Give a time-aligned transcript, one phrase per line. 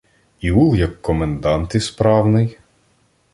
[0.43, 2.57] Іул як комендант ісправний